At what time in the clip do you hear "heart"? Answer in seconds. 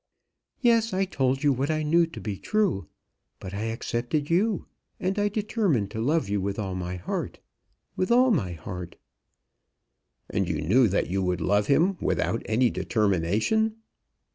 6.95-7.37, 8.53-8.95